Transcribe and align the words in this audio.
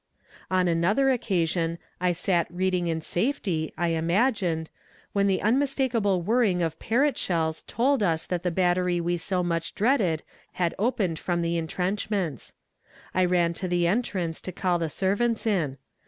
"On 0.49 0.67
another 0.67 1.11
occasion 1.11 1.77
I 1.99 2.11
sat 2.11 2.47
reading 2.49 2.87
in 2.87 3.01
safety, 3.01 3.71
I 3.77 3.89
imagined, 3.89 4.71
when 5.13 5.27
the 5.27 5.43
unmistakable 5.43 6.23
whirring 6.23 6.63
of 6.63 6.79
Parrott 6.79 7.19
shells 7.19 7.61
told 7.67 8.01
us 8.01 8.25
that 8.25 8.41
the 8.41 8.49
battery 8.49 8.99
we 8.99 9.17
so 9.17 9.43
much 9.43 9.75
dreaded 9.75 10.23
had 10.53 10.73
opened 10.79 11.19
from 11.19 11.43
the 11.43 11.55
entrenchments. 11.55 12.55
I 13.13 13.25
ran 13.25 13.53
to 13.53 13.67
the 13.67 13.85
entrance 13.85 14.41
to 14.41 14.51
call 14.51 14.79
the 14.79 14.89
servants 14.89 15.45
in. 15.45 15.77